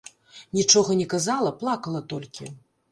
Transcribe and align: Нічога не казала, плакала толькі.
Нічога 0.59 0.95
не 1.03 1.07
казала, 1.13 1.55
плакала 1.61 2.05
толькі. 2.17 2.53